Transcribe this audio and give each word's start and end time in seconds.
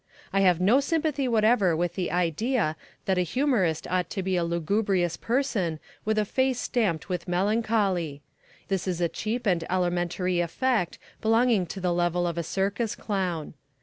I 0.33 0.39
have 0.39 0.59
no 0.59 0.79
sympathy 0.79 1.27
whatever 1.27 1.75
with 1.75 1.93
the 1.93 2.09
idea 2.11 2.75
that 3.05 3.19
a 3.19 3.21
humourist 3.21 3.85
ought 3.87 4.09
to 4.09 4.23
be 4.23 4.35
a 4.35 4.43
lugubrious 4.43 5.15
person 5.15 5.79
with 6.05 6.17
a 6.17 6.25
face 6.25 6.59
stamped 6.59 7.07
with 7.07 7.27
melancholy. 7.27 8.23
This 8.67 8.87
is 8.87 8.99
a 8.99 9.07
cheap 9.07 9.45
and 9.45 9.63
elementary 9.69 10.39
effect 10.39 10.97
belonging 11.21 11.67
to 11.67 11.79
the 11.79 11.93
level 11.93 12.25
of 12.25 12.39
a 12.39 12.43
circus 12.43 12.95
clown. 12.95 13.53